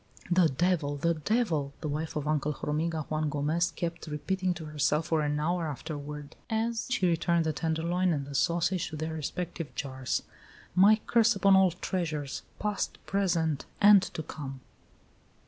[0.31, 0.95] "The devil!
[0.97, 5.39] the devil!" the wife of Uncle Hormiga Juan Gomez kept repeating to herself for an
[5.39, 10.23] hour afterward, as she returned the tenderloin and the sausage to their respective jars.
[10.73, 14.61] "My curse upon all treasures past, present, and to come!"